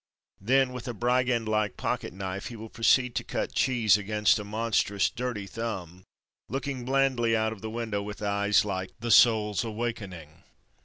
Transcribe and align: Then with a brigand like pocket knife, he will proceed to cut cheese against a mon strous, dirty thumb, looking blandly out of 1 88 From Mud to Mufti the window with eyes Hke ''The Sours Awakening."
Then 0.39 0.73
with 0.73 0.87
a 0.87 0.95
brigand 0.95 1.47
like 1.47 1.77
pocket 1.77 2.11
knife, 2.11 2.47
he 2.47 2.55
will 2.55 2.71
proceed 2.71 3.13
to 3.13 3.23
cut 3.23 3.53
cheese 3.53 3.99
against 3.99 4.39
a 4.39 4.43
mon 4.43 4.71
strous, 4.71 5.11
dirty 5.13 5.45
thumb, 5.45 6.05
looking 6.49 6.85
blandly 6.85 7.37
out 7.37 7.51
of 7.53 7.59
1 7.59 7.59
88 7.59 7.61
From 7.61 7.61
Mud 7.61 7.61
to 7.61 7.61
Mufti 7.61 7.61
the 7.61 7.99
window 7.99 8.01
with 8.07 8.21
eyes 8.23 8.61
Hke 8.63 8.89
''The 8.99 9.11
Sours 9.11 9.63
Awakening." 9.63 10.43